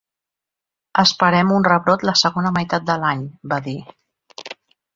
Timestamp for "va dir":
3.55-3.77